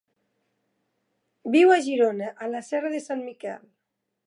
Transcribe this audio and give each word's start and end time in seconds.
Viu 1.57 1.75
a 1.75 1.77
Girona, 1.89 2.33
a 2.47 2.51
la 2.55 2.65
serra 2.71 2.93
de 2.97 3.05
Sant 3.09 3.25
Miquel. 3.31 3.71